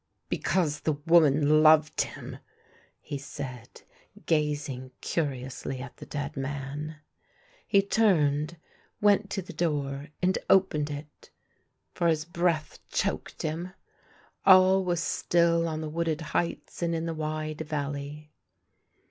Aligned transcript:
"Because 0.29 0.79
the 0.79 0.93
woman 0.93 1.61
loved 1.61 2.01
him!" 2.01 2.39
he 3.11 3.19
said, 3.19 3.83
gazing 4.25 4.89
curiously 4.99 5.79
at 5.79 5.97
the 5.97 6.07
dead 6.07 6.35
man. 6.35 6.95
He 7.67 7.83
turned, 7.83 8.57
went 8.99 9.29
to 9.29 9.43
the 9.43 9.53
door 9.53 10.07
and 10.19 10.39
opened 10.49 10.89
it, 10.89 11.29
for 11.93 12.07
his 12.07 12.25
breath 12.25 12.79
choked 12.89 13.43
him. 13.43 13.73
All 14.43 14.83
was 14.83 15.03
still 15.03 15.67
on 15.67 15.81
the 15.81 15.87
wooded 15.89 16.21
heights 16.33 16.81
and 16.81 16.95
in 16.95 17.05
the 17.05 17.13
wide 17.13 17.61
valley. 17.61 18.31